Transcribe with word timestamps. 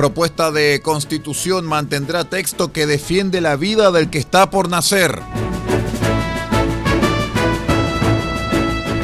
Propuesta 0.00 0.50
de 0.50 0.80
constitución 0.82 1.66
mantendrá 1.66 2.24
texto 2.24 2.72
que 2.72 2.86
defiende 2.86 3.42
la 3.42 3.56
vida 3.56 3.90
del 3.90 4.08
que 4.08 4.16
está 4.16 4.48
por 4.48 4.70
nacer. 4.70 5.20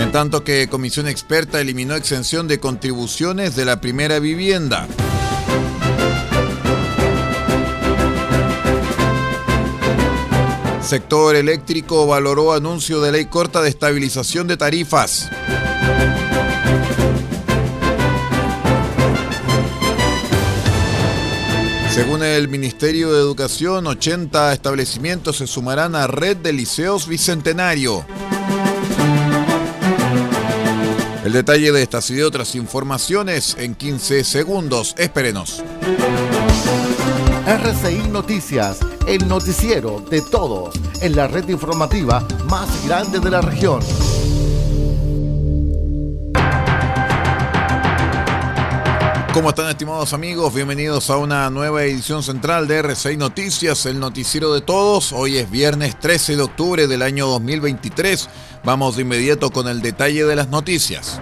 En 0.00 0.10
tanto 0.10 0.42
que 0.42 0.68
Comisión 0.70 1.06
Experta 1.06 1.60
eliminó 1.60 1.96
exención 1.96 2.48
de 2.48 2.60
contribuciones 2.60 3.54
de 3.56 3.66
la 3.66 3.78
primera 3.78 4.20
vivienda. 4.20 4.88
Sector 10.80 11.36
eléctrico 11.36 12.06
valoró 12.06 12.54
anuncio 12.54 13.02
de 13.02 13.12
ley 13.12 13.26
corta 13.26 13.60
de 13.60 13.68
estabilización 13.68 14.46
de 14.46 14.56
tarifas. 14.56 15.28
Según 21.96 22.22
el 22.22 22.48
Ministerio 22.48 23.10
de 23.10 23.20
Educación, 23.20 23.86
80 23.86 24.52
establecimientos 24.52 25.38
se 25.38 25.46
sumarán 25.46 25.94
a 25.94 26.06
Red 26.06 26.36
de 26.36 26.52
Liceos 26.52 27.08
Bicentenario. 27.08 28.04
El 31.24 31.32
detalle 31.32 31.72
de 31.72 31.82
estas 31.82 32.10
y 32.10 32.16
de 32.16 32.24
otras 32.24 32.54
informaciones 32.54 33.56
en 33.58 33.74
15 33.74 34.24
segundos. 34.24 34.94
Espérenos. 34.98 35.64
RCI 37.46 38.08
Noticias, 38.10 38.80
el 39.08 39.26
noticiero 39.26 40.04
de 40.10 40.20
todos, 40.20 40.74
en 41.00 41.16
la 41.16 41.28
red 41.28 41.48
informativa 41.48 42.28
más 42.50 42.68
grande 42.86 43.20
de 43.20 43.30
la 43.30 43.40
región. 43.40 43.80
¿Cómo 49.36 49.50
están 49.50 49.68
estimados 49.68 50.14
amigos? 50.14 50.54
Bienvenidos 50.54 51.10
a 51.10 51.18
una 51.18 51.50
nueva 51.50 51.84
edición 51.84 52.22
central 52.22 52.66
de 52.66 52.82
R6 52.82 53.18
Noticias, 53.18 53.84
el 53.84 54.00
noticiero 54.00 54.54
de 54.54 54.62
todos. 54.62 55.12
Hoy 55.12 55.36
es 55.36 55.50
viernes 55.50 56.00
13 56.00 56.36
de 56.36 56.42
octubre 56.42 56.86
del 56.86 57.02
año 57.02 57.26
2023. 57.26 58.30
Vamos 58.64 58.96
de 58.96 59.02
inmediato 59.02 59.50
con 59.50 59.68
el 59.68 59.82
detalle 59.82 60.24
de 60.24 60.36
las 60.36 60.48
noticias. 60.48 61.20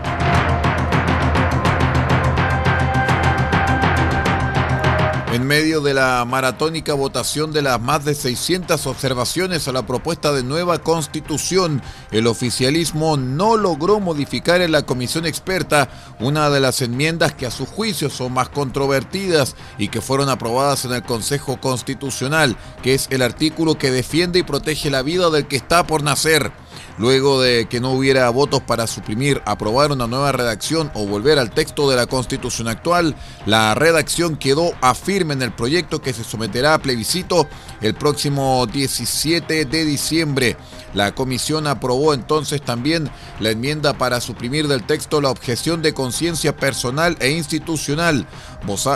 En 5.45 5.49
medio 5.49 5.83
de 5.83 5.93
la 5.93 6.25
maratónica 6.25 6.95
votación 6.95 7.53
de 7.53 7.61
las 7.61 7.79
más 7.79 8.03
de 8.03 8.15
600 8.15 8.87
observaciones 8.87 9.69
a 9.69 9.73
la 9.73 9.87
propuesta 9.87 10.33
de 10.33 10.43
nueva 10.43 10.79
constitución, 10.79 11.83
el 12.13 12.29
oficialismo 12.29 13.19
no 13.19 13.59
logró 13.59 14.01
modificar 14.01 14.63
en 14.63 14.73
la 14.73 14.87
comisión 14.87 15.27
experta 15.27 15.91
una 16.19 16.49
de 16.49 16.61
las 16.61 16.81
enmiendas 16.81 17.35
que 17.35 17.45
a 17.45 17.51
su 17.51 17.67
juicio 17.67 18.09
son 18.09 18.33
más 18.33 18.49
controvertidas 18.49 19.55
y 19.77 19.89
que 19.89 20.01
fueron 20.01 20.31
aprobadas 20.31 20.87
en 20.87 20.93
el 20.93 21.03
Consejo 21.03 21.61
Constitucional, 21.61 22.57
que 22.83 22.95
es 22.95 23.09
el 23.11 23.21
artículo 23.21 23.77
que 23.77 23.91
defiende 23.91 24.39
y 24.39 24.45
protege 24.45 24.89
la 24.89 25.03
vida 25.03 25.29
del 25.29 25.47
que 25.47 25.57
está 25.57 25.87
por 25.87 26.03
nacer. 26.03 26.53
Luego 26.97 27.43
de 27.43 27.67
que 27.67 27.81
no 27.81 27.91
hubiera 27.91 28.31
votos 28.31 28.63
para 28.63 28.87
suprimir, 28.87 29.43
aprobar 29.47 29.91
una 29.91 30.07
nueva 30.07 30.31
redacción 30.31 30.91
o 30.95 31.07
volver 31.07 31.39
al 31.39 31.51
texto 31.51 31.91
de 31.91 31.97
la 31.97 32.07
constitución 32.07 32.69
actual, 32.69 33.17
la 33.47 33.75
redacción 33.75 34.37
quedó 34.37 34.73
a 34.81 34.95
firme 34.95 35.35
en 35.35 35.43
el 35.43 35.53
proyecto 35.53 36.01
que 36.01 36.13
se 36.13 36.23
someterá 36.23 36.75
a 36.75 36.79
plebiscito 36.79 37.49
el 37.85 37.95
próximo 37.95 38.67
17 38.67 39.67
de 39.67 39.85
diciembre. 39.85 40.57
La 40.95 41.15
comisión 41.15 41.67
aprobó 41.67 42.15
entonces 42.15 42.63
también 42.63 43.11
la 43.41 43.51
enmienda 43.51 43.93
para 43.93 44.23
suprimir 44.23 44.69
del 44.69 44.87
texto 44.87 45.21
la 45.21 45.29
objeción 45.29 45.83
de 45.83 45.93
conciencia 45.93 46.57
personal 46.57 47.17
e 47.21 47.31
institucional. 47.33 48.27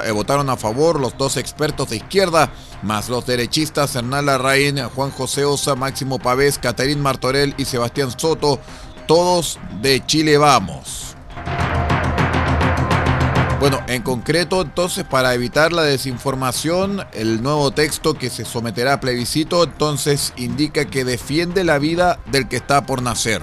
Eh, 0.05 0.11
votaron 0.11 0.49
a 0.49 0.57
favor 0.57 1.01
los 1.01 1.19
dos 1.19 1.37
expertos 1.37 1.91
de 1.91 1.97
izquierda, 1.97 2.51
más 2.83 3.11
los 3.11 3.27
derechistas 3.27 3.95
Hernán 3.95 4.25
Larraín, 4.25 4.79
Juan 4.95 5.11
José 5.11 5.45
Osa, 5.45 5.75
Máximo 5.75 6.19
Pavés, 6.19 6.59
Catarín 6.59 7.03
Martorell 7.03 7.55
y 7.59 7.67
Sebastián 7.67 8.11
Soto, 8.17 8.59
todos 9.07 9.59
de 9.83 10.05
Chile 10.07 10.39
Vamos. 10.39 11.08
Bueno, 13.61 13.81
en 13.89 14.03
concreto, 14.03 14.63
entonces, 14.63 15.03
para 15.03 15.35
evitar 15.35 15.73
la 15.73 15.83
desinformación, 15.83 17.05
el 17.13 17.43
nuevo 17.43 17.73
texto 17.73 18.15
que 18.15 18.31
se 18.31 18.45
someterá 18.45 18.93
a 18.93 19.01
plebiscito, 19.01 19.65
entonces, 19.65 20.33
indica 20.37 20.85
que 20.85 21.05
defiende 21.05 21.65
la 21.65 21.81
vida 21.81 22.21
del 22.27 22.47
que 22.47 22.55
está 22.55 22.87
por 22.87 23.03
nacer. 23.03 23.43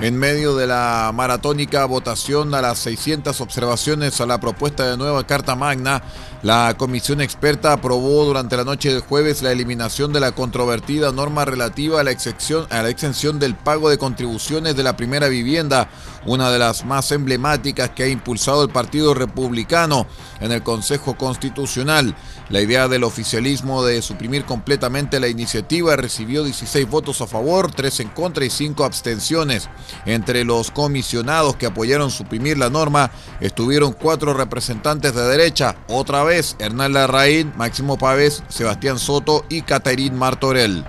En 0.00 0.18
medio 0.18 0.56
de 0.56 0.66
la 0.66 1.12
maratónica 1.14 1.84
votación 1.84 2.52
a 2.54 2.62
las 2.62 2.78
600 2.80 3.40
observaciones 3.40 4.20
a 4.20 4.26
la 4.26 4.40
propuesta 4.40 4.90
de 4.90 4.96
nueva 4.96 5.24
Carta 5.24 5.54
Magna, 5.54 6.02
la 6.42 6.74
comisión 6.78 7.20
experta 7.20 7.74
aprobó 7.74 8.24
durante 8.24 8.56
la 8.56 8.64
noche 8.64 8.90
del 8.90 9.02
jueves 9.02 9.42
la 9.42 9.52
eliminación 9.52 10.10
de 10.10 10.20
la 10.20 10.32
controvertida 10.32 11.12
norma 11.12 11.44
relativa 11.44 12.00
a 12.00 12.04
la, 12.04 12.12
exención, 12.12 12.66
a 12.70 12.82
la 12.82 12.88
exención 12.88 13.38
del 13.38 13.54
pago 13.54 13.90
de 13.90 13.98
contribuciones 13.98 14.74
de 14.74 14.82
la 14.82 14.96
primera 14.96 15.28
vivienda, 15.28 15.90
una 16.24 16.50
de 16.50 16.58
las 16.58 16.86
más 16.86 17.12
emblemáticas 17.12 17.90
que 17.90 18.04
ha 18.04 18.08
impulsado 18.08 18.64
el 18.64 18.70
Partido 18.70 19.12
Republicano 19.12 20.06
en 20.40 20.52
el 20.52 20.62
Consejo 20.62 21.14
Constitucional. 21.18 22.16
La 22.48 22.60
idea 22.60 22.88
del 22.88 23.04
oficialismo 23.04 23.84
de 23.84 24.00
suprimir 24.02 24.44
completamente 24.44 25.20
la 25.20 25.28
iniciativa 25.28 25.94
recibió 25.94 26.42
16 26.42 26.88
votos 26.88 27.20
a 27.20 27.26
favor, 27.26 27.70
3 27.70 28.00
en 28.00 28.08
contra 28.08 28.44
y 28.44 28.50
5 28.50 28.82
abstenciones. 28.84 29.68
Entre 30.06 30.44
los 30.44 30.70
comisionados 30.70 31.56
que 31.56 31.66
apoyaron 31.66 32.10
suprimir 32.10 32.58
la 32.58 32.70
norma 32.70 33.10
estuvieron 33.40 33.92
cuatro 33.92 34.34
representantes 34.34 35.14
de 35.14 35.22
derecha, 35.22 35.76
otra 35.86 36.24
vez 36.24 36.29
Hernán 36.30 36.92
Larraín, 36.92 37.52
Máximo 37.56 37.98
Pávez, 37.98 38.44
Sebastián 38.48 39.00
Soto 39.00 39.44
y 39.48 39.62
Caterín 39.62 40.16
Martorell. 40.16 40.84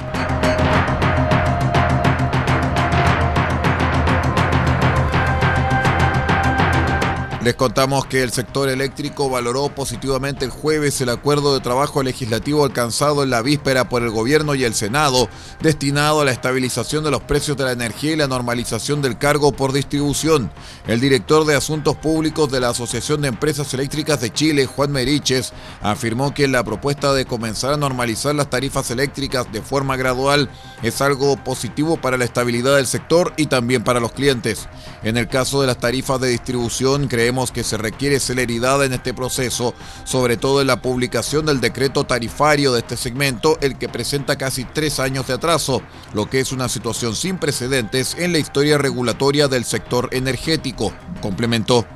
Les 7.44 7.56
contamos 7.56 8.06
que 8.06 8.22
el 8.22 8.32
sector 8.32 8.70
eléctrico 8.70 9.28
valoró 9.28 9.70
positivamente 9.70 10.46
el 10.46 10.52
jueves 10.52 11.02
el 11.02 11.10
acuerdo 11.10 11.56
de 11.56 11.60
trabajo 11.60 12.04
legislativo 12.04 12.64
alcanzado 12.64 13.24
en 13.24 13.32
la 13.32 13.42
víspera 13.42 13.90
por 13.90 14.04
el 14.04 14.12
gobierno 14.12 14.54
y 14.54 14.64
el 14.64 14.76
Senado, 14.76 15.28
destinado 15.60 16.22
a 16.22 16.26
la 16.26 16.34
estabilización 16.34 17.04
de 17.04 17.10
los 17.10 17.24
precios 17.24 17.58
de 17.58 17.64
la 17.64 17.72
energía 17.72 18.12
y 18.12 18.16
la 18.16 18.28
normalización 18.28 19.02
del 19.02 19.18
cargo 19.18 19.54
por 19.54 19.74
distribución. 19.74 20.52
El 20.86 21.00
director 21.00 21.44
de 21.48 21.56
Asuntos 21.56 21.96
Públicos 21.96 22.52
de 22.52 22.60
la 22.60 22.70
Asociación 22.70 23.22
de 23.22 23.30
Empresas 23.30 23.74
Eléctricas 23.74 24.22
de 24.22 24.32
Chile, 24.32 24.68
Juan 24.68 24.92
Meriches, 24.92 25.52
afirmó 25.82 26.36
que 26.36 26.48
la 26.48 26.64
propuesta 26.64 27.12
de 27.12 27.26
comenzar 27.26 27.74
a 27.74 27.78
normalizar 27.78 28.36
las 28.36 28.52
tarifas 28.52 28.92
eléctricas 28.92 29.52
de 29.52 29.64
forma 29.64 29.98
gradual 29.98 30.48
es 30.84 31.02
algo 31.02 31.38
positivo 31.38 31.98
para 31.98 32.18
la 32.18 32.26
estabilidad 32.26 32.76
del 32.76 32.86
sector 32.86 33.34
y 33.36 33.48
también 33.48 33.84
para 33.84 34.00
los 34.00 34.12
clientes. 34.12 34.70
En 35.02 35.18
el 35.18 35.28
caso 35.28 35.60
de 35.60 35.66
las 35.66 35.80
tarifas 35.80 36.22
de 36.22 36.30
distribución, 36.30 37.08
que 37.54 37.64
se 37.64 37.78
requiere 37.78 38.20
celeridad 38.20 38.84
en 38.84 38.92
este 38.92 39.14
proceso, 39.14 39.74
sobre 40.04 40.36
todo 40.36 40.60
en 40.60 40.68
la 40.68 40.82
publicación 40.82 41.46
del 41.46 41.62
decreto 41.62 42.04
tarifario 42.04 42.74
de 42.74 42.80
este 42.80 42.98
segmento, 42.98 43.58
el 43.62 43.78
que 43.78 43.88
presenta 43.88 44.38
casi 44.38 44.66
tres 44.66 45.00
años 45.00 45.28
de 45.28 45.34
atraso, 45.34 45.82
lo 46.14 46.30
que 46.30 46.42
es 46.42 46.52
una 46.52 46.68
situación 46.68 47.16
sin 47.16 47.38
precedentes 47.38 48.16
en 48.20 48.34
la 48.34 48.40
historia 48.40 48.78
regulatoria 48.78 49.48
del 49.48 49.64
sector 49.64 50.10
energético, 50.12 50.92
complementó. 51.22 51.88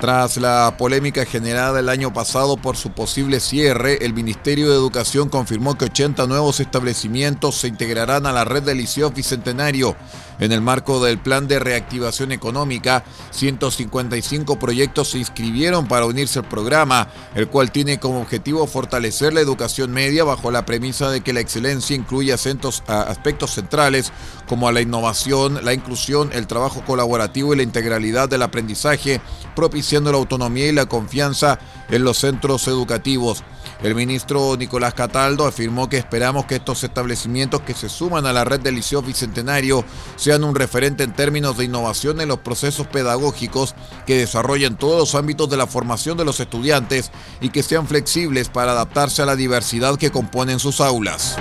Tras 0.00 0.38
la 0.38 0.76
polémica 0.78 1.26
generada 1.26 1.78
el 1.78 1.90
año 1.90 2.10
pasado 2.10 2.56
por 2.56 2.78
su 2.78 2.90
posible 2.92 3.38
cierre, 3.38 3.98
el 4.02 4.14
Ministerio 4.14 4.70
de 4.70 4.74
Educación 4.74 5.28
confirmó 5.28 5.76
que 5.76 5.84
80 5.84 6.26
nuevos 6.26 6.58
establecimientos 6.58 7.56
se 7.56 7.68
integrarán 7.68 8.24
a 8.24 8.32
la 8.32 8.46
red 8.46 8.62
del 8.62 8.78
Liceo 8.78 9.10
Bicentenario. 9.10 9.94
En 10.40 10.52
el 10.52 10.62
marco 10.62 11.04
del 11.04 11.18
Plan 11.18 11.46
de 11.46 11.58
Reactivación 11.58 12.32
Económica, 12.32 13.04
155 13.30 14.58
proyectos 14.58 15.10
se 15.10 15.18
inscribieron 15.18 15.86
para 15.86 16.06
unirse 16.06 16.38
al 16.38 16.48
programa, 16.48 17.08
el 17.34 17.48
cual 17.48 17.70
tiene 17.70 18.00
como 18.00 18.22
objetivo 18.22 18.66
fortalecer 18.66 19.34
la 19.34 19.40
educación 19.40 19.92
media 19.92 20.24
bajo 20.24 20.50
la 20.50 20.64
premisa 20.64 21.10
de 21.10 21.20
que 21.20 21.34
la 21.34 21.40
excelencia 21.40 21.94
incluye 21.94 22.32
aspectos 22.32 23.50
centrales 23.50 24.12
como 24.48 24.72
la 24.72 24.80
innovación, 24.80 25.62
la 25.62 25.74
inclusión, 25.74 26.30
el 26.32 26.46
trabajo 26.46 26.82
colaborativo 26.86 27.52
y 27.52 27.58
la 27.58 27.62
integralidad 27.62 28.28
del 28.28 28.42
aprendizaje, 28.42 29.20
propiciando 29.54 30.10
la 30.10 30.18
autonomía 30.18 30.68
y 30.68 30.72
la 30.72 30.86
confianza 30.86 31.58
en 31.90 32.02
los 32.02 32.16
centros 32.16 32.66
educativos. 32.66 33.44
El 33.82 33.94
ministro 33.94 34.56
Nicolás 34.58 34.92
Cataldo 34.92 35.46
afirmó 35.46 35.88
que 35.88 35.96
esperamos 35.96 36.44
que 36.44 36.56
estos 36.56 36.84
establecimientos 36.84 37.62
que 37.62 37.72
se 37.72 37.88
suman 37.88 38.26
a 38.26 38.32
la 38.32 38.44
red 38.44 38.60
del 38.60 38.74
Liceo 38.74 39.00
Bicentenario 39.00 39.84
sean 40.16 40.44
un 40.44 40.54
referente 40.54 41.02
en 41.02 41.14
términos 41.14 41.56
de 41.56 41.64
innovación 41.64 42.20
en 42.20 42.28
los 42.28 42.40
procesos 42.40 42.86
pedagógicos 42.88 43.74
que 44.06 44.18
desarrollen 44.18 44.76
todos 44.76 44.98
los 44.98 45.14
ámbitos 45.14 45.48
de 45.48 45.56
la 45.56 45.66
formación 45.66 46.18
de 46.18 46.26
los 46.26 46.40
estudiantes 46.40 47.10
y 47.40 47.48
que 47.48 47.62
sean 47.62 47.86
flexibles 47.86 48.50
para 48.50 48.72
adaptarse 48.72 49.22
a 49.22 49.26
la 49.26 49.34
diversidad 49.34 49.96
que 49.96 50.10
componen 50.10 50.58
sus 50.58 50.82
aulas. 50.82 51.38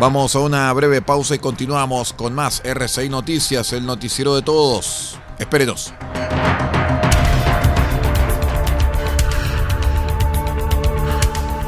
Vamos 0.00 0.36
a 0.36 0.40
una 0.40 0.72
breve 0.72 1.02
pausa 1.02 1.34
y 1.34 1.38
continuamos 1.38 2.12
con 2.12 2.34
más 2.34 2.62
RCI 2.64 3.08
Noticias, 3.08 3.72
el 3.72 3.84
noticiero 3.84 4.36
de 4.36 4.42
todos. 4.42 5.18
Espérenos. 5.38 5.92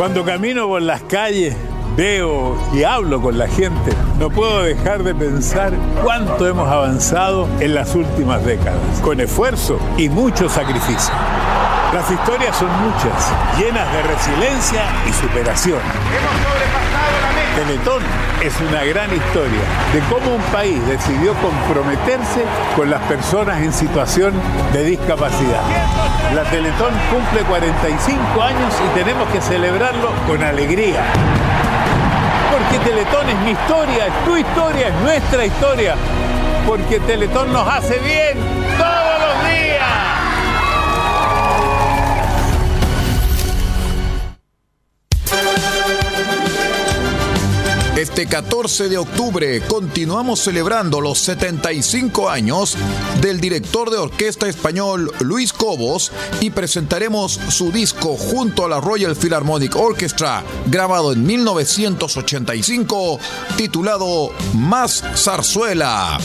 Cuando 0.00 0.24
camino 0.24 0.66
por 0.66 0.80
las 0.80 1.02
calles, 1.02 1.54
veo 1.94 2.56
y 2.72 2.84
hablo 2.84 3.20
con 3.20 3.36
la 3.36 3.46
gente, 3.46 3.92
no 4.18 4.30
puedo 4.30 4.62
dejar 4.62 5.02
de 5.02 5.14
pensar 5.14 5.74
cuánto 6.02 6.48
hemos 6.48 6.70
avanzado 6.70 7.46
en 7.60 7.74
las 7.74 7.94
últimas 7.94 8.42
décadas, 8.42 8.98
con 9.02 9.20
esfuerzo 9.20 9.78
y 9.98 10.08
mucho 10.08 10.48
sacrificio. 10.48 11.12
Las 11.92 12.08
historias 12.08 12.56
son 12.56 12.68
muchas, 12.84 13.32
llenas 13.58 13.92
de 13.92 14.02
resiliencia 14.02 14.82
y 15.08 15.12
superación. 15.12 15.80
Teletón 17.56 18.00
es 18.40 18.54
una 18.60 18.84
gran 18.84 19.12
historia 19.12 19.60
de 19.92 19.98
cómo 20.08 20.36
un 20.36 20.42
país 20.52 20.78
decidió 20.86 21.34
comprometerse 21.34 22.44
con 22.76 22.90
las 22.90 23.02
personas 23.02 23.60
en 23.60 23.72
situación 23.72 24.34
de 24.72 24.84
discapacidad. 24.84 25.62
La 26.32 26.44
Teletón 26.44 26.94
cumple 27.10 27.42
45 27.42 28.40
años 28.40 28.72
y 28.86 28.96
tenemos 28.96 29.28
que 29.30 29.40
celebrarlo 29.40 30.12
con 30.28 30.44
alegría. 30.44 31.02
Porque 32.52 32.88
Teletón 32.88 33.28
es 33.30 33.38
mi 33.40 33.50
historia, 33.50 34.06
es 34.06 34.24
tu 34.24 34.36
historia, 34.36 34.88
es 34.88 34.94
nuestra 35.02 35.44
historia. 35.44 35.96
Porque 36.68 37.00
Teletón 37.00 37.52
nos 37.52 37.66
hace 37.66 37.98
bien 37.98 38.59
Este 48.10 48.26
14 48.26 48.88
de 48.88 48.98
octubre 48.98 49.60
continuamos 49.68 50.40
celebrando 50.40 51.00
los 51.00 51.20
75 51.20 52.28
años 52.28 52.76
del 53.22 53.40
director 53.40 53.88
de 53.88 53.98
orquesta 53.98 54.48
español 54.48 55.12
Luis 55.20 55.52
Cobos 55.52 56.10
y 56.40 56.50
presentaremos 56.50 57.38
su 57.50 57.70
disco 57.70 58.16
junto 58.16 58.64
a 58.64 58.68
la 58.68 58.80
Royal 58.80 59.14
Philharmonic 59.14 59.76
Orchestra, 59.76 60.42
grabado 60.66 61.12
en 61.12 61.24
1985, 61.24 63.20
titulado 63.56 64.32
Más 64.54 65.04
Zarzuela. 65.14 66.18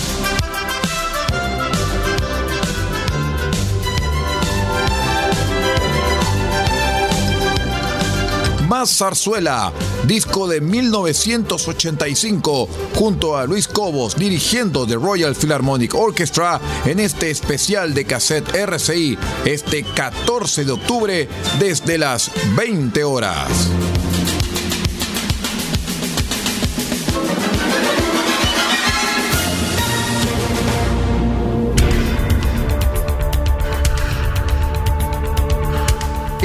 Más 8.68 8.98
Zarzuela, 8.98 9.72
disco 10.08 10.48
de 10.48 10.62
1985, 10.62 12.70
junto 12.96 13.38
a 13.38 13.46
Luis 13.46 13.68
Cobos 13.68 14.16
dirigiendo 14.16 14.86
The 14.86 14.96
Royal 14.96 15.36
Philharmonic 15.36 15.96
Orchestra 15.96 16.60
en 16.86 17.00
este 17.00 17.30
especial 17.30 17.94
de 17.94 18.06
cassette 18.06 18.56
RCI 18.56 19.18
este 19.46 19.84
14 19.84 20.66
de 20.66 20.72
octubre 20.72 21.30
desde 21.60 21.98
las 21.98 22.32
20 22.56 23.04
horas. 23.04 23.50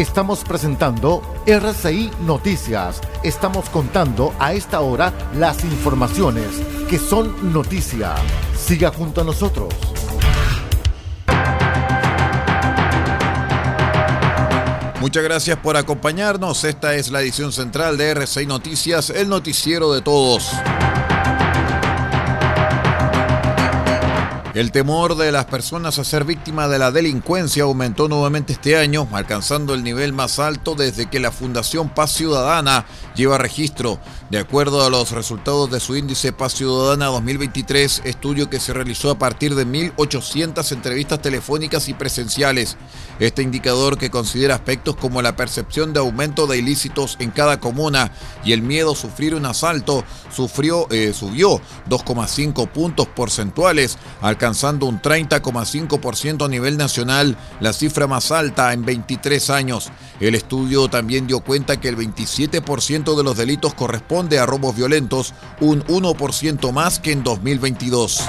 Estamos 0.01 0.45
presentando 0.45 1.21
RCI 1.45 2.11
Noticias. 2.23 3.03
Estamos 3.23 3.69
contando 3.69 4.33
a 4.39 4.55
esta 4.55 4.81
hora 4.81 5.13
las 5.35 5.63
informaciones 5.63 6.47
que 6.89 6.99
son 6.99 7.53
noticia. 7.53 8.15
Siga 8.57 8.91
junto 8.93 9.21
a 9.21 9.25
nosotros. 9.25 9.75
Muchas 15.03 15.23
gracias 15.23 15.59
por 15.59 15.77
acompañarnos. 15.77 16.65
Esta 16.65 16.95
es 16.95 17.11
la 17.11 17.21
edición 17.21 17.53
central 17.53 17.99
de 17.99 18.09
RCI 18.13 18.47
Noticias, 18.47 19.11
el 19.11 19.29
noticiero 19.29 19.93
de 19.93 20.01
todos. 20.01 20.51
El 24.53 24.73
temor 24.73 25.17
de 25.17 25.31
las 25.31 25.45
personas 25.45 26.01
a 26.01 26.05
ser 26.05 26.25
víctimas 26.25 26.69
de 26.69 26.81
la 26.81 26.91
delincuencia 26.91 27.63
aumentó 27.63 28.09
nuevamente 28.09 28.53
este 28.53 28.77
año, 28.77 29.07
alcanzando 29.13 29.75
el 29.75 29.85
nivel 29.85 30.13
más 30.13 30.41
alto 30.41 30.75
desde 30.75 31.09
que 31.09 31.21
la 31.21 31.31
Fundación 31.31 31.89
Paz 31.89 32.15
Ciudadana 32.15 32.85
lleva 33.15 33.39
registro. 33.39 34.01
De 34.29 34.39
acuerdo 34.39 34.85
a 34.85 34.91
los 34.91 35.13
resultados 35.13 35.71
de 35.71 35.79
su 35.79 35.97
índice 35.97 36.33
Paz 36.33 36.55
Ciudadana 36.55 37.07
2023, 37.07 38.03
estudio 38.05 38.51
que 38.51 38.59
se 38.59 38.73
realizó 38.73 39.13
a 39.13 39.19
partir 39.19 39.55
de 39.55 39.65
1.800 39.65 40.73
entrevistas 40.73 41.23
telefónicas 41.23 41.89
y 41.89 41.95
presenciales. 41.95 42.77
Este 43.21 43.43
indicador 43.43 43.99
que 43.99 44.11
considera 44.11 44.57
aspectos 44.57 44.97
como 44.97 45.23
la 45.23 45.37
percepción 45.37 45.93
de 45.93 46.01
aumento 46.01 46.49
de 46.49 46.59
ilícitos 46.59 47.17
en 47.21 47.31
cada 47.31 47.61
comuna 47.61 48.11
y 48.45 48.53
el 48.53 48.63
miedo 48.63 48.93
a 48.93 48.97
sufrir 48.97 49.37
un 49.37 49.47
asalto 49.47 50.05
sufrió, 50.35 50.89
eh, 50.91 51.13
subió 51.13 51.61
2,5 51.89 52.69
puntos 52.69 53.07
porcentuales, 53.07 53.97
alcanzando 54.21 54.41
un 54.87 55.01
30,5% 55.01 56.45
a 56.45 56.49
nivel 56.49 56.77
nacional, 56.77 57.37
la 57.61 57.73
cifra 57.73 58.07
más 58.07 58.31
alta 58.31 58.73
en 58.73 58.85
23 58.85 59.51
años. 59.51 59.91
El 60.19 60.35
estudio 60.35 60.89
también 60.89 61.27
dio 61.27 61.41
cuenta 61.41 61.81
que 61.81 61.89
el 61.89 61.97
27% 61.97 63.17
de 63.17 63.25
los 63.25 63.37
delitos 63.37 63.75
corresponde 63.75 64.39
a 64.39 64.47
robos 64.47 64.77
violentos, 64.77 65.35
un 65.61 65.85
1% 65.85 66.73
más 66.73 66.99
que 66.99 67.13
en 67.13 67.23
2022. 67.23 68.23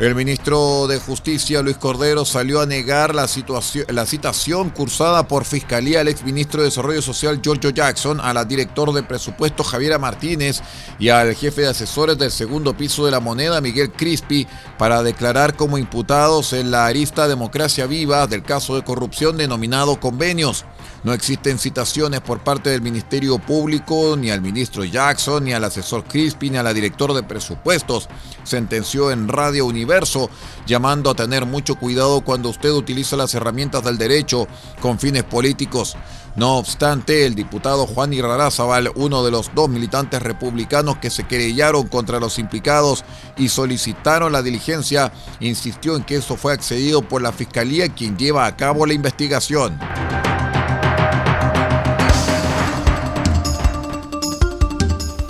El 0.00 0.14
ministro 0.14 0.86
de 0.86 1.00
Justicia, 1.00 1.60
Luis 1.60 1.76
Cordero, 1.76 2.24
salió 2.24 2.60
a 2.60 2.66
negar 2.66 3.16
la, 3.16 3.26
situación, 3.26 3.84
la 3.88 4.06
citación 4.06 4.70
cursada 4.70 5.26
por 5.26 5.44
Fiscalía 5.44 6.00
al 6.00 6.06
exministro 6.06 6.60
de 6.60 6.68
Desarrollo 6.68 7.02
Social, 7.02 7.40
Giorgio 7.42 7.70
Jackson, 7.70 8.20
a 8.20 8.32
la 8.32 8.44
director 8.44 8.92
de 8.92 9.02
presupuesto, 9.02 9.64
Javiera 9.64 9.98
Martínez, 9.98 10.62
y 11.00 11.08
al 11.08 11.34
jefe 11.34 11.62
de 11.62 11.70
asesores 11.70 12.16
del 12.16 12.30
segundo 12.30 12.76
piso 12.76 13.06
de 13.06 13.10
la 13.10 13.18
moneda, 13.18 13.60
Miguel 13.60 13.90
Crispi, 13.90 14.46
para 14.78 15.02
declarar 15.02 15.56
como 15.56 15.78
imputados 15.78 16.52
en 16.52 16.70
la 16.70 16.86
arista 16.86 17.26
Democracia 17.26 17.86
Viva 17.86 18.28
del 18.28 18.44
caso 18.44 18.76
de 18.76 18.84
corrupción 18.84 19.36
denominado 19.36 19.98
convenios. 19.98 20.64
No 21.04 21.12
existen 21.12 21.58
citaciones 21.58 22.20
por 22.20 22.40
parte 22.40 22.70
del 22.70 22.82
Ministerio 22.82 23.38
Público, 23.38 24.16
ni 24.18 24.30
al 24.30 24.40
ministro 24.40 24.84
Jackson, 24.84 25.44
ni 25.44 25.52
al 25.52 25.62
asesor 25.62 26.04
Crispi, 26.04 26.50
ni 26.50 26.56
a 26.56 26.62
la 26.62 26.74
directora 26.74 27.14
de 27.14 27.22
presupuestos, 27.22 28.08
sentenció 28.42 29.12
en 29.12 29.28
Radio 29.28 29.66
Universo, 29.66 30.28
llamando 30.66 31.10
a 31.10 31.14
tener 31.14 31.46
mucho 31.46 31.76
cuidado 31.76 32.22
cuando 32.22 32.48
usted 32.48 32.72
utiliza 32.72 33.16
las 33.16 33.34
herramientas 33.34 33.84
del 33.84 33.96
derecho 33.96 34.48
con 34.80 34.98
fines 34.98 35.22
políticos. 35.22 35.96
No 36.34 36.56
obstante, 36.56 37.26
el 37.26 37.34
diputado 37.34 37.86
Juan 37.86 38.12
Irrarázaval, 38.12 38.92
uno 38.94 39.24
de 39.24 39.30
los 39.30 39.52
dos 39.54 39.68
militantes 39.68 40.22
republicanos 40.22 40.98
que 40.98 41.10
se 41.10 41.26
querellaron 41.26 41.88
contra 41.88 42.20
los 42.20 42.38
implicados 42.38 43.04
y 43.36 43.48
solicitaron 43.48 44.32
la 44.32 44.42
diligencia, 44.42 45.12
insistió 45.40 45.96
en 45.96 46.04
que 46.04 46.16
eso 46.16 46.36
fue 46.36 46.52
accedido 46.52 47.02
por 47.02 47.22
la 47.22 47.32
Fiscalía 47.32 47.88
quien 47.88 48.16
lleva 48.16 48.46
a 48.46 48.56
cabo 48.56 48.86
la 48.86 48.94
investigación. 48.94 49.78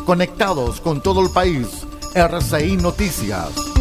Conectados 0.09 0.81
con 0.81 1.03
todo 1.03 1.21
el 1.21 1.29
país. 1.29 1.87
RCI 2.15 2.79
Noticias. 2.79 3.78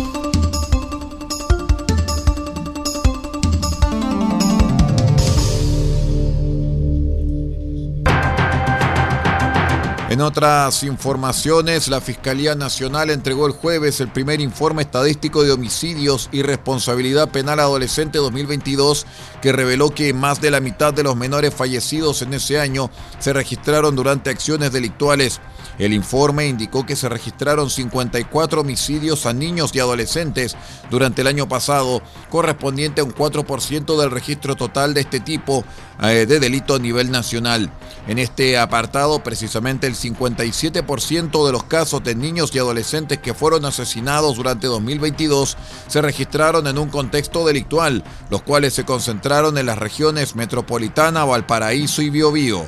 En 10.18 10.22
otras 10.22 10.82
informaciones, 10.82 11.90
la 11.90 12.02
Fiscalía 12.02 12.56
Nacional 12.56 13.12
entregó 13.12 13.46
el 13.46 13.52
jueves 13.52 14.02
el 14.02 14.08
primer 14.08 14.42
informe 14.42 14.82
estadístico 14.82 15.44
de 15.44 15.52
homicidios 15.52 16.28
y 16.32 16.42
responsabilidad 16.42 17.30
penal 17.30 17.60
adolescente 17.60 18.18
2022 18.18 19.06
que 19.44 19.52
reveló 19.52 19.92
que 19.92 20.16
más 20.16 20.42
de 20.42 20.50
la 20.50 20.60
mitad 20.60 20.92
de 20.92 21.04
los 21.04 21.16
menores 21.16 21.54
fallecidos 21.54 22.24
en 22.24 22.34
ese 22.34 22.60
año 22.60 22.90
se 23.20 23.32
registraron 23.32 23.96
durante 23.96 24.32
acciones 24.32 24.72
delictuales. 24.72 25.40
El 25.78 25.94
informe 25.94 26.48
indicó 26.48 26.84
que 26.86 26.96
se 26.96 27.08
registraron 27.08 27.70
54 27.70 28.62
homicidios 28.62 29.28
a 29.28 29.34
niños 29.34 29.70
y 29.76 29.80
adolescentes 29.80 30.56
durante 30.90 31.22
el 31.22 31.28
año 31.28 31.48
pasado, 31.48 32.02
correspondiente 32.32 33.02
a 33.02 33.04
un 33.04 33.14
4% 33.14 34.00
del 34.00 34.10
registro 34.10 34.56
total 34.56 34.96
de 34.96 35.02
este 35.02 35.20
tipo 35.20 35.64
eh, 36.02 36.26
de 36.26 36.40
delito 36.40 36.74
a 36.74 36.80
nivel 36.80 37.12
nacional. 37.12 37.72
En 38.08 38.18
este 38.18 38.58
apartado, 38.58 39.24
precisamente 39.24 39.86
el 39.86 39.96
57% 40.16 41.46
de 41.46 41.52
los 41.52 41.64
casos 41.64 42.04
de 42.04 42.16
niños 42.16 42.52
y 42.54 42.60
adolescentes 42.60 43.20
que 43.20 43.34
fueron 43.34 43.66
asesinados 43.66 44.38
durante 44.38 44.68
2022 44.68 45.58
se 45.88 46.02
registraron 46.02 46.68
en 46.68 46.78
un 46.78 46.90
contexto 46.90 47.46
delictual, 47.46 48.04
los 48.30 48.42
cuales 48.42 48.74
se 48.74 48.86
concentraron 48.86 49.58
en 49.58 49.66
las 49.66 49.78
regiones 49.78 50.36
metropolitana, 50.36 51.26
Valparaíso 51.26 52.02
y 52.02 52.10
Biobío. 52.10 52.66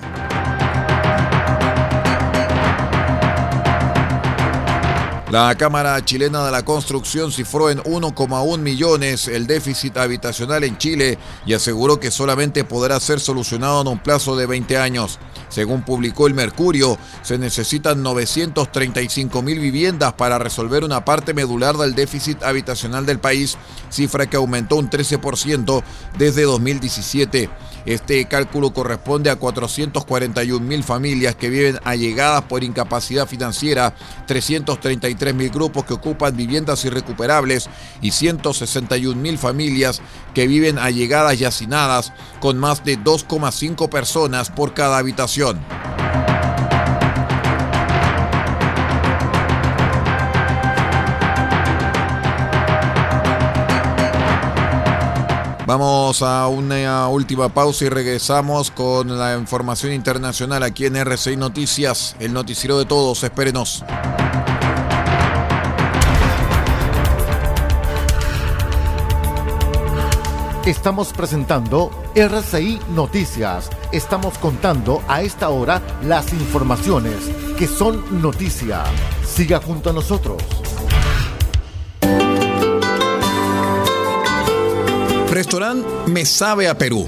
La 5.32 5.54
Cámara 5.54 6.04
Chilena 6.04 6.44
de 6.44 6.52
la 6.52 6.66
Construcción 6.66 7.32
cifró 7.32 7.70
en 7.70 7.78
1,1 7.84 8.58
millones 8.58 9.28
el 9.28 9.46
déficit 9.46 9.96
habitacional 9.98 10.64
en 10.64 10.80
Chile 10.80 11.20
y 11.46 11.54
aseguró 11.54 12.00
que 12.00 12.10
solamente 12.10 12.64
podrá 12.64 13.00
ser 13.00 13.20
solucionado 13.20 13.82
en 13.82 13.90
un 13.90 14.00
plazo 14.00 14.36
de 14.36 14.48
20 14.48 14.80
años. 14.80 15.20
Según 15.50 15.82
publicó 15.82 16.28
el 16.28 16.34
Mercurio, 16.34 16.98
se 17.24 17.38
necesitan 17.38 18.04
935 18.04 19.42
mil 19.42 19.60
viviendas 19.60 20.14
para 20.14 20.38
resolver 20.38 20.84
una 20.84 21.04
parte 21.04 21.34
medular 21.34 21.76
del 21.76 21.96
déficit 21.96 22.44
habitacional 22.44 23.06
del 23.06 23.20
país, 23.20 23.58
cifra 23.90 24.30
que 24.30 24.38
aumentó 24.38 24.78
un 24.78 24.90
13% 24.90 25.84
desde 26.18 26.44
2017. 26.44 27.50
Este 27.86 28.26
cálculo 28.26 28.74
corresponde 28.74 29.30
a 29.30 29.38
441 29.38 30.66
mil 30.66 30.84
familias 30.84 31.36
que 31.36 31.50
viven 31.50 31.80
allegadas 31.86 32.44
por 32.44 32.64
incapacidad 32.64 33.28
financiera, 33.28 33.96
333 34.28 35.34
mil 35.34 35.50
grupos 35.50 35.86
que 35.86 35.94
ocupan 35.94 36.36
viviendas 36.36 36.84
irrecuperables 36.86 37.70
y 38.02 38.12
161 38.12 39.20
mil 39.20 39.38
familias 39.38 40.02
que 40.34 40.46
viven 40.46 40.78
allegadas 40.78 41.40
y 41.40 41.46
hacinadas 41.46 42.14
con 42.40 42.60
más 42.60 42.84
de 42.84 43.00
2,5 43.00 43.90
personas 43.90 44.50
por 44.52 44.74
cada 44.74 44.98
habitación. 44.98 45.39
Vamos 55.66 56.24
a 56.24 56.48
una 56.48 57.08
última 57.08 57.48
pausa 57.48 57.86
y 57.86 57.90
regresamos 57.90 58.72
con 58.72 59.18
la 59.18 59.38
información 59.38 59.94
internacional 59.94 60.64
aquí 60.64 60.86
en 60.88 60.98
RCI 60.98 61.38
Noticias, 61.38 62.16
el 62.20 62.34
noticiero 62.34 62.78
de 62.78 62.86
todos. 62.86 63.24
Espérenos. 63.24 63.86
Estamos 70.70 71.14
presentando 71.14 71.90
RCI 72.14 72.80
Noticias. 72.94 73.72
Estamos 73.92 74.38
contando 74.38 75.02
a 75.08 75.24
esta 75.24 75.50
hora 75.50 75.82
las 76.04 76.32
informaciones 76.32 77.16
que 77.58 77.66
son 77.66 78.22
noticia. 78.22 78.84
Siga 79.26 79.60
junto 79.60 79.90
a 79.90 79.94
nosotros. 79.94 80.38
Restaurante 85.32 85.90
Me 86.06 86.24
Sabe 86.24 86.68
a 86.68 86.78
Perú. 86.78 87.08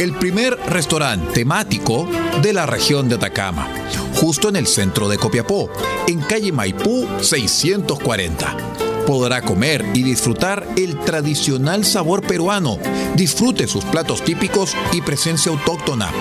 El 0.00 0.12
primer 0.14 0.58
restaurante 0.66 1.32
temático 1.32 2.08
de 2.42 2.52
la 2.52 2.66
región 2.66 3.08
de 3.08 3.14
Atacama, 3.14 3.68
justo 4.16 4.48
en 4.48 4.56
el 4.56 4.66
centro 4.66 5.08
de 5.08 5.16
Copiapó, 5.16 5.70
en 6.08 6.18
calle 6.22 6.50
Maipú 6.50 7.06
640 7.20 8.89
podrá 9.10 9.42
comer 9.42 9.84
y 9.92 10.04
disfrutar 10.04 10.64
el 10.76 10.96
tradicional 11.00 11.84
sabor 11.84 12.22
peruano. 12.22 12.78
Disfrute 13.16 13.66
sus 13.66 13.84
platos 13.84 14.22
típicos 14.22 14.76
y 14.92 15.00
presencia 15.00 15.50
autóctona. 15.50 16.12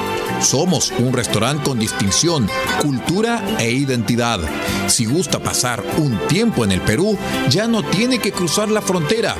Somos 0.42 0.92
un 0.98 1.14
restaurante 1.14 1.66
con 1.66 1.78
distinción, 1.78 2.50
cultura 2.82 3.44
e 3.60 3.70
identidad. 3.70 4.40
Si 4.88 5.06
gusta 5.06 5.38
pasar 5.38 5.84
un 6.00 6.18
tiempo 6.28 6.64
en 6.64 6.72
el 6.72 6.82
Perú, 6.82 7.16
ya 7.48 7.68
no 7.68 7.84
tiene 7.84 8.18
que 8.18 8.32
cruzar 8.32 8.70
la 8.72 8.82
frontera. 8.82 9.36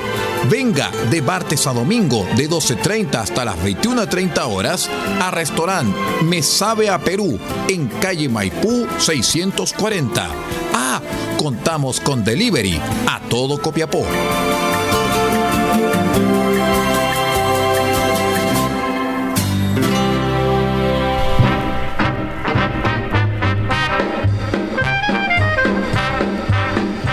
Venga 0.48 0.92
de 1.10 1.24
martes 1.24 1.66
a 1.66 1.74
domingo 1.74 2.28
de 2.36 2.48
12.30 2.48 3.16
hasta 3.16 3.46
las 3.46 3.58
21.30 3.58 4.46
horas 4.46 4.88
a 5.20 5.32
restaurante 5.32 5.98
Me 6.24 6.44
Sabe 6.44 6.92
a 6.92 7.00
Perú 7.00 7.40
en 7.68 7.88
calle 7.88 8.30
Maipú 8.30 8.86
640. 9.00 10.28
Ah, 10.76 11.02
contamos 11.40 12.02
con 12.02 12.22
delivery 12.22 12.82
a 13.08 13.22
todo 13.30 13.62
Copiapó. 13.62 14.06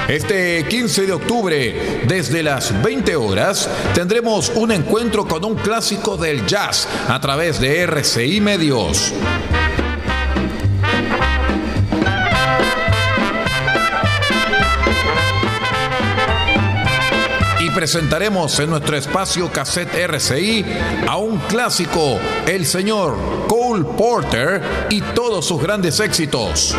Este 0.09 0.64
15 0.68 1.06
de 1.06 1.12
octubre, 1.12 2.02
desde 2.09 2.42
las 2.42 2.83
20 2.83 3.14
horas, 3.14 3.71
tendremos 3.95 4.50
un 4.56 4.73
encuentro 4.73 5.28
con 5.28 5.45
un 5.45 5.54
clásico 5.54 6.16
del 6.16 6.45
jazz 6.47 6.88
a 7.09 7.21
través 7.21 7.61
de 7.61 7.83
RCI 7.83 8.40
Medios. 8.40 9.12
Presentaremos 17.76 18.59
en 18.59 18.71
nuestro 18.71 18.97
espacio 18.97 19.52
Cassette 19.52 19.95
RCI 19.97 20.64
a 21.06 21.18
un 21.18 21.37
clásico, 21.40 22.18
el 22.47 22.64
señor 22.64 23.18
Cole 23.49 23.85
Porter 23.85 24.62
y 24.88 25.02
todos 25.02 25.45
sus 25.45 25.61
grandes 25.61 26.00
éxitos. 26.00 26.75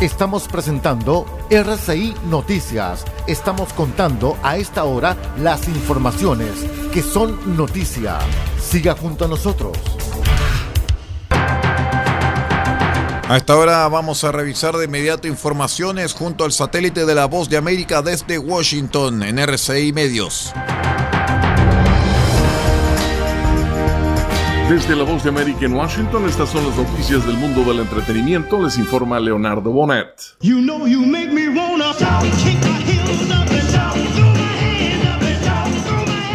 Estamos 0.00 0.48
presentando 0.48 1.26
RCI 1.50 2.14
Noticias. 2.24 3.04
Estamos 3.26 3.74
contando 3.74 4.38
a 4.42 4.56
esta 4.56 4.84
hora 4.84 5.14
las 5.36 5.68
informaciones 5.68 6.52
que 6.90 7.02
son 7.02 7.54
noticia. 7.54 8.18
Siga 8.58 8.96
junto 8.96 9.26
a 9.26 9.28
nosotros. 9.28 9.76
A 13.28 13.36
esta 13.36 13.54
hora 13.54 13.86
vamos 13.88 14.24
a 14.24 14.32
revisar 14.32 14.74
de 14.78 14.86
inmediato 14.86 15.28
informaciones 15.28 16.14
junto 16.14 16.44
al 16.44 16.52
satélite 16.52 17.04
de 17.04 17.14
la 17.14 17.26
Voz 17.26 17.50
de 17.50 17.58
América 17.58 18.00
desde 18.00 18.38
Washington 18.38 19.22
en 19.22 19.38
RCI 19.38 19.92
Medios. 19.92 20.54
Desde 24.70 24.94
la 24.94 25.02
voz 25.02 25.24
de 25.24 25.30
América 25.30 25.66
en 25.66 25.72
Washington, 25.72 26.26
estas 26.26 26.50
son 26.50 26.64
las 26.64 26.76
noticias 26.76 27.26
del 27.26 27.36
mundo 27.36 27.64
del 27.64 27.80
entretenimiento. 27.80 28.62
Les 28.62 28.78
informa 28.78 29.18
Leonardo 29.18 29.72
Bonet. 29.72 30.36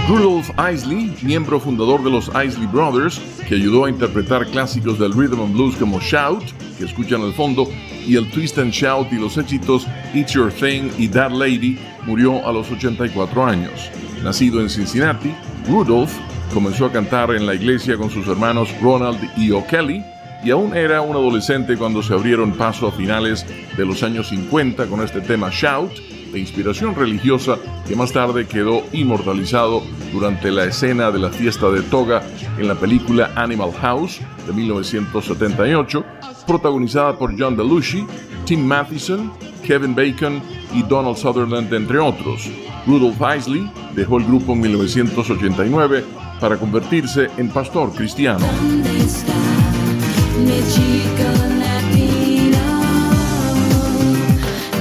Rudolph 0.10 0.50
Isley, 0.74 1.16
miembro 1.22 1.62
fundador 1.62 2.04
de 2.04 2.12
los 2.12 2.28
Isley 2.28 2.68
Brothers, 2.68 3.22
que 3.48 3.56
ayudó 3.56 3.86
a 3.86 3.90
interpretar 3.90 4.46
clásicos 4.48 5.00
del 5.00 5.14
rhythm 5.14 5.40
and 5.40 5.54
blues 5.54 5.78
como 5.78 6.02
Shout, 6.02 6.44
que 6.78 6.84
escuchan 6.84 7.22
al 7.22 7.34
fondo, 7.34 7.70
y 8.06 8.18
el 8.18 8.30
Twist 8.32 8.58
and 8.58 8.74
Shout 8.74 9.14
y 9.14 9.16
los 9.16 9.38
éxitos 9.38 9.88
It's 10.14 10.34
Your 10.34 10.52
Thing 10.52 10.92
y 10.98 11.08
That 11.08 11.32
Lady, 11.32 11.80
murió 12.06 12.46
a 12.46 12.52
los 12.52 12.70
84 12.70 13.46
años. 13.46 13.90
Nacido 14.22 14.60
en 14.60 14.70
Cincinnati, 14.70 15.34
Rudolph 15.70 16.12
Comenzó 16.56 16.86
a 16.86 16.92
cantar 16.94 17.32
en 17.36 17.46
la 17.46 17.54
iglesia 17.54 17.98
con 17.98 18.10
sus 18.10 18.26
hermanos 18.30 18.70
Ronald 18.82 19.20
y 19.36 19.52
O'Kelly 19.52 20.02
y 20.42 20.52
aún 20.52 20.74
era 20.74 21.02
un 21.02 21.14
adolescente 21.14 21.76
cuando 21.76 22.02
se 22.02 22.14
abrieron 22.14 22.54
paso 22.54 22.88
a 22.88 22.94
finales 22.94 23.46
de 23.76 23.86
los 23.86 24.04
años 24.04 24.30
50 24.30 24.86
con 24.86 25.02
este 25.02 25.20
tema 25.20 25.50
Shout, 25.52 25.92
de 26.32 26.40
inspiración 26.40 26.96
religiosa 26.96 27.58
que 27.86 27.98
más 27.98 28.14
tarde 28.14 28.48
quedó 28.48 28.84
inmortalizado 28.94 29.84
durante 30.14 30.50
la 30.50 30.64
escena 30.64 31.12
de 31.12 31.20
la 31.20 31.30
fiesta 31.30 31.70
de 31.70 31.82
toga 31.82 32.24
en 32.58 32.70
la 32.70 32.76
película 32.76 33.34
Animal 33.36 33.74
House 33.74 34.22
de 34.48 34.54
1978, 34.54 36.06
protagonizada 36.48 37.20
por 37.20 37.38
John 37.38 37.58
Belushi, 37.58 38.08
Tim 38.46 38.66
Matheson, 38.66 39.34
Kevin 39.62 39.94
Bacon 39.94 40.42
y 40.74 40.84
Donald 40.84 41.18
Sutherland, 41.18 41.74
entre 41.74 42.00
otros. 42.00 42.50
Rudolph 42.88 43.20
Isley 43.38 43.70
dejó 43.94 44.20
el 44.20 44.26
grupo 44.26 44.54
en 44.54 44.62
1989 44.62 46.25
para 46.40 46.58
convertirse 46.58 47.30
en 47.38 47.50
pastor 47.50 47.94
cristiano. 47.94 48.46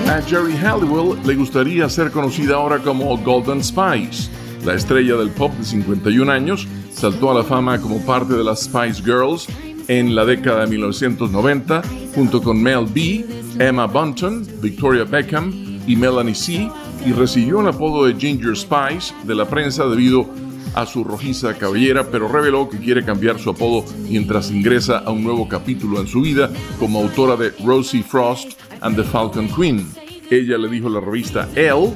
A 0.08 0.20
Jerry 0.22 0.56
Halliwell 0.56 1.18
le 1.24 1.34
gustaría 1.34 1.88
ser 1.88 2.10
conocida 2.10 2.56
ahora 2.56 2.78
como 2.78 3.16
Golden 3.18 3.62
Spice. 3.62 4.30
La 4.64 4.74
estrella 4.74 5.16
del 5.16 5.30
pop 5.30 5.52
de 5.54 5.64
51 5.64 6.30
años 6.30 6.66
saltó 6.92 7.30
a 7.30 7.34
la 7.34 7.44
fama 7.44 7.80
como 7.80 7.98
parte 8.04 8.34
de 8.34 8.44
las 8.44 8.64
Spice 8.64 9.02
Girls 9.02 9.46
en 9.88 10.14
la 10.14 10.24
década 10.24 10.64
de 10.64 10.70
1990 10.70 11.82
junto 12.14 12.40
con 12.40 12.62
Mel 12.62 12.86
B, 12.86 13.24
Emma 13.58 13.86
Bunton, 13.86 14.46
Victoria 14.60 15.04
Beckham 15.04 15.80
y 15.86 15.96
Melanie 15.96 16.34
C 16.34 16.70
y 17.04 17.12
recibió 17.12 17.60
el 17.60 17.68
apodo 17.68 18.06
de 18.06 18.14
Ginger 18.14 18.56
Spice 18.56 19.14
de 19.24 19.34
la 19.34 19.44
prensa 19.46 19.84
debido 19.86 20.26
a 20.74 20.87
su 20.87 21.04
rojiza 21.04 21.54
cabellera, 21.54 22.10
pero 22.10 22.28
reveló 22.28 22.68
que 22.68 22.78
quiere 22.78 23.04
cambiar 23.04 23.38
su 23.38 23.50
apodo 23.50 23.84
mientras 24.08 24.50
ingresa 24.50 24.98
a 24.98 25.10
un 25.10 25.24
nuevo 25.24 25.48
capítulo 25.48 26.00
en 26.00 26.06
su 26.06 26.22
vida 26.22 26.50
como 26.78 27.00
autora 27.00 27.37
de 27.37 27.52
Rosie 27.64 28.02
Frost 28.02 28.58
and 28.80 28.96
the 28.96 29.04
Falcon 29.04 29.48
Queen. 29.48 29.87
Ella 30.30 30.58
le 30.58 30.68
dijo 30.68 30.88
a 30.88 30.90
la 30.90 31.00
revista 31.00 31.48
Elle 31.54 31.92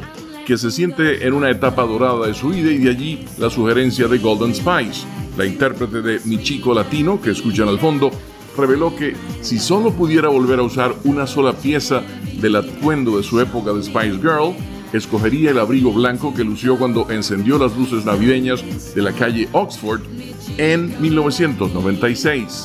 que 0.47 0.57
se 0.57 0.71
siente 0.71 1.27
en 1.27 1.35
una 1.35 1.51
etapa 1.51 1.83
dorada 1.83 2.27
de 2.27 2.35
su 2.35 2.49
vida 2.49 2.71
y 2.71 2.79
de 2.79 2.91
allí 2.91 3.25
la 3.37 3.51
sugerencia 3.51 4.09
de 4.09 4.19
Golden 4.19 4.55
Spice. 4.55 5.07
La 5.37 5.45
intérprete 5.45 6.01
de 6.01 6.21
Mi 6.25 6.43
Chico 6.43 6.73
Latino, 6.73 7.21
que 7.21 7.33
escuchan 7.33 7.69
al 7.69 7.79
fondo, 7.79 8.11
reveló 8.57 8.97
que 8.97 9.15
si 9.43 9.59
solo 9.59 9.93
pudiera 9.93 10.29
volver 10.29 10.59
a 10.59 10.63
usar 10.63 10.95
una 11.05 11.27
sola 11.27 11.53
pieza 11.53 12.03
del 12.41 12.57
atuendo 12.57 13.19
de 13.19 13.23
su 13.23 13.41
época 13.41 13.73
de 13.73 13.83
Spice 13.83 14.17
Girl, 14.17 14.55
escogería 14.93 15.51
el 15.51 15.59
abrigo 15.59 15.93
blanco 15.93 16.35
que 16.35 16.45
lució 16.45 16.79
cuando 16.79 17.11
encendió 17.11 17.59
las 17.59 17.77
luces 17.77 18.05
navideñas 18.05 18.63
de 18.95 19.03
la 19.03 19.13
calle 19.13 19.49
Oxford 19.53 20.01
en 20.57 21.01
1996. 21.01 22.65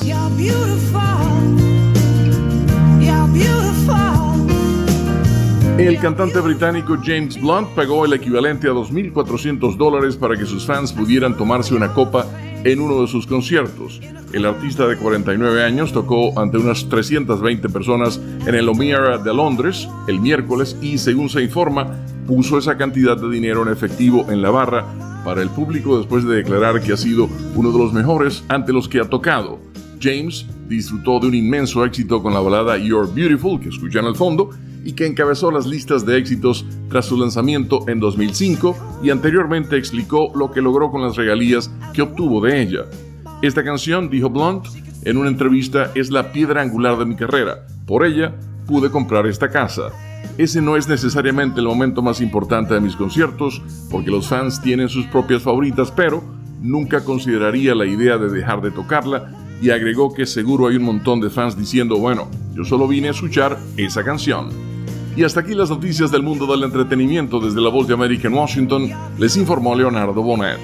El 5.78 5.98
cantante 5.98 6.38
británico 6.38 6.96
James 7.02 7.40
Blunt 7.40 7.68
pagó 7.70 8.04
el 8.04 8.12
equivalente 8.12 8.68
a 8.68 8.70
2.400 8.70 9.76
dólares 9.76 10.16
para 10.16 10.36
que 10.36 10.46
sus 10.46 10.64
fans 10.64 10.92
pudieran 10.92 11.36
tomarse 11.36 11.74
una 11.74 11.92
copa 11.92 12.26
en 12.62 12.80
uno 12.80 13.02
de 13.02 13.08
sus 13.08 13.26
conciertos. 13.26 14.00
El 14.32 14.46
artista 14.46 14.86
de 14.86 14.96
49 14.96 15.64
años 15.64 15.92
tocó 15.92 16.38
ante 16.40 16.58
unas 16.58 16.88
320 16.88 17.68
personas 17.68 18.20
en 18.46 18.54
el 18.54 18.68
O'Meara 18.68 19.18
de 19.18 19.34
Londres 19.34 19.88
el 20.06 20.20
miércoles 20.20 20.76
y, 20.80 20.98
según 20.98 21.28
se 21.28 21.42
informa, 21.42 22.04
puso 22.26 22.58
esa 22.58 22.76
cantidad 22.76 23.16
de 23.16 23.30
dinero 23.30 23.62
en 23.62 23.72
efectivo 23.72 24.26
en 24.30 24.42
la 24.42 24.50
barra 24.50 24.84
para 25.24 25.42
el 25.42 25.50
público 25.50 25.98
después 25.98 26.24
de 26.24 26.36
declarar 26.36 26.80
que 26.80 26.92
ha 26.92 26.96
sido 26.96 27.28
uno 27.54 27.72
de 27.72 27.78
los 27.78 27.92
mejores 27.92 28.44
ante 28.48 28.72
los 28.72 28.88
que 28.88 29.00
ha 29.00 29.08
tocado. 29.08 29.58
James 30.00 30.46
disfrutó 30.68 31.18
de 31.20 31.28
un 31.28 31.34
inmenso 31.34 31.84
éxito 31.84 32.22
con 32.22 32.34
la 32.34 32.40
balada 32.40 32.76
You're 32.76 33.10
Beautiful, 33.12 33.58
que 33.58 33.70
escuchan 33.70 34.04
al 34.04 34.16
fondo, 34.16 34.50
y 34.84 34.92
que 34.92 35.06
encabezó 35.06 35.50
las 35.50 35.66
listas 35.66 36.04
de 36.04 36.18
éxitos 36.18 36.64
tras 36.90 37.06
su 37.06 37.16
lanzamiento 37.16 37.88
en 37.88 38.00
2005 38.00 39.00
y 39.02 39.10
anteriormente 39.10 39.78
explicó 39.78 40.30
lo 40.36 40.50
que 40.50 40.60
logró 40.60 40.90
con 40.90 41.02
las 41.02 41.16
regalías 41.16 41.70
que 41.94 42.02
obtuvo 42.02 42.42
de 42.42 42.60
ella. 42.60 42.84
Esta 43.40 43.64
canción, 43.64 44.10
dijo 44.10 44.28
Blunt 44.28 44.66
en 45.04 45.16
una 45.16 45.28
entrevista, 45.28 45.90
es 45.94 46.10
la 46.10 46.32
piedra 46.32 46.62
angular 46.62 46.98
de 46.98 47.06
mi 47.06 47.16
carrera. 47.16 47.66
Por 47.86 48.04
ella 48.04 48.34
pude 48.66 48.90
comprar 48.90 49.26
esta 49.26 49.48
casa. 49.48 49.90
Ese 50.36 50.60
no 50.60 50.76
es 50.76 50.88
necesariamente 50.88 51.60
el 51.60 51.66
momento 51.66 52.02
más 52.02 52.20
importante 52.20 52.74
de 52.74 52.80
mis 52.80 52.96
conciertos, 52.96 53.62
porque 53.88 54.10
los 54.10 54.26
fans 54.26 54.60
tienen 54.60 54.88
sus 54.88 55.06
propias 55.06 55.42
favoritas, 55.42 55.92
pero 55.92 56.24
nunca 56.60 57.04
consideraría 57.04 57.74
la 57.74 57.86
idea 57.86 58.18
de 58.18 58.28
dejar 58.28 58.60
de 58.60 58.72
tocarla 58.72 59.30
y 59.62 59.70
agregó 59.70 60.12
que 60.12 60.26
seguro 60.26 60.66
hay 60.66 60.76
un 60.76 60.82
montón 60.82 61.20
de 61.20 61.30
fans 61.30 61.56
diciendo, 61.56 61.98
bueno, 61.98 62.28
yo 62.54 62.64
solo 62.64 62.88
vine 62.88 63.08
a 63.08 63.10
escuchar 63.12 63.58
esa 63.76 64.02
canción. 64.02 64.48
Y 65.16 65.22
hasta 65.22 65.40
aquí 65.40 65.54
las 65.54 65.70
noticias 65.70 66.10
del 66.10 66.24
mundo 66.24 66.46
del 66.46 66.64
entretenimiento 66.64 67.38
desde 67.38 67.60
la 67.60 67.68
voz 67.68 67.86
de 67.86 67.94
América 67.94 68.26
en 68.26 68.34
Washington, 68.34 68.90
les 69.16 69.36
informó 69.36 69.76
Leonardo 69.76 70.20
Bonet. 70.20 70.58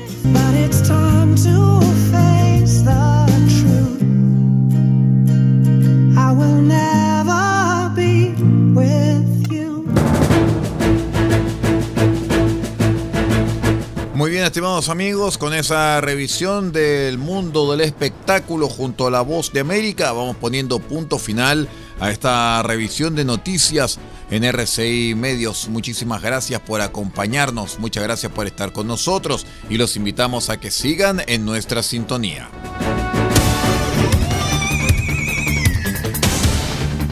Bien, 14.31 14.45
estimados 14.45 14.89
amigos, 14.91 15.39
con 15.39 15.53
esa 15.55 16.01
revisión 16.01 16.71
del 16.71 17.19
mundo 17.19 17.73
del 17.73 17.81
espectáculo 17.81 18.69
junto 18.69 19.09
a 19.09 19.11
la 19.11 19.23
voz 19.23 19.53
de 19.53 19.59
América, 19.59 20.13
vamos 20.13 20.37
poniendo 20.37 20.79
punto 20.79 21.19
final 21.19 21.69
a 21.99 22.13
esta 22.13 22.63
revisión 22.63 23.17
de 23.17 23.25
noticias 23.25 23.99
en 24.31 24.45
RCI 24.45 25.17
Medios. 25.17 25.67
Muchísimas 25.69 26.23
gracias 26.23 26.61
por 26.61 26.81
acompañarnos, 26.81 27.81
muchas 27.81 28.05
gracias 28.05 28.31
por 28.31 28.47
estar 28.47 28.73
con 28.73 28.87
nosotros 28.87 29.47
y 29.69 29.79
los 29.79 29.97
invitamos 29.97 30.49
a 30.49 30.61
que 30.61 30.71
sigan 30.71 31.23
en 31.27 31.45
nuestra 31.45 31.83
sintonía. 31.83 32.49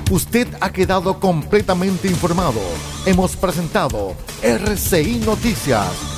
Usted 0.09 0.47
ha 0.61 0.71
quedado 0.71 1.19
completamente 1.19 2.07
informado. 2.07 2.61
Hemos 3.07 3.35
presentado 3.35 4.15
RCI 4.41 5.17
Noticias 5.27 6.18